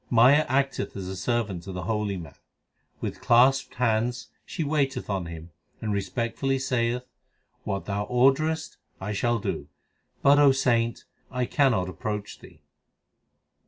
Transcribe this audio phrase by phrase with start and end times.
[0.09, 2.33] Maya acteth as a servant to the holy man.
[3.01, 7.05] With clasped hands she waiteth on him and respectfully saith,
[7.65, 9.67] What thou orderest I shall do;
[10.23, 12.61] But, O saint, I cannot approach thee.